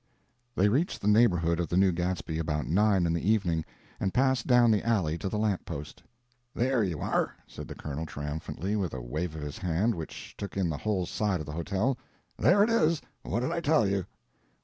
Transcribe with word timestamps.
They 0.55 0.67
reached 0.67 0.99
the 1.01 1.07
neighborhood 1.07 1.59
of 1.59 1.67
the 1.69 1.77
New 1.77 1.91
Gadsby 1.91 2.39
about 2.39 2.65
nine 2.65 3.05
in 3.05 3.13
the 3.13 3.21
evening, 3.29 3.63
and 3.99 4.15
passed 4.15 4.47
down 4.47 4.71
the 4.71 4.83
alley 4.83 5.15
to 5.19 5.29
the 5.29 5.37
lamp 5.37 5.63
post. 5.63 6.01
"There 6.55 6.83
you 6.83 7.01
are," 7.01 7.35
said 7.45 7.67
the 7.67 7.75
colonel, 7.75 8.07
triumphantly, 8.07 8.75
with 8.75 8.95
a 8.95 9.01
wave 9.03 9.35
of 9.35 9.43
his 9.43 9.59
hand 9.59 9.93
which 9.93 10.33
took 10.39 10.57
in 10.57 10.69
the 10.71 10.77
whole 10.77 11.05
side 11.05 11.39
of 11.39 11.45
the 11.45 11.51
hotel. 11.51 11.99
"There 12.35 12.63
it 12.63 12.69
is—what 12.71 13.41
did 13.41 13.51
I 13.51 13.59
tell 13.59 13.87
you?" 13.87 14.07